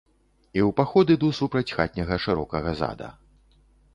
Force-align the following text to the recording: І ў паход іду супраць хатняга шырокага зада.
І 0.57 0.61
ў 0.67 0.69
паход 0.79 1.11
іду 1.15 1.27
супраць 1.41 1.75
хатняга 1.79 2.19
шырокага 2.25 2.75
зада. 2.83 3.13